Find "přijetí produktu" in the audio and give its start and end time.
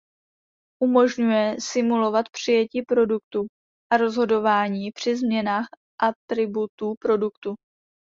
2.29-3.45